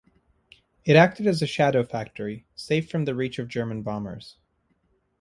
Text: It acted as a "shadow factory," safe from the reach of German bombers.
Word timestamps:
It 0.83 0.95
acted 0.95 1.27
as 1.27 1.43
a 1.43 1.45
"shadow 1.45 1.83
factory," 1.83 2.47
safe 2.55 2.89
from 2.89 3.05
the 3.05 3.13
reach 3.13 3.37
of 3.37 3.47
German 3.47 3.83
bombers. 3.83 4.35